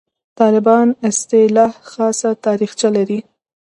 [0.39, 3.19] «طالبان» اصطلاح خاصه تاریخچه لري.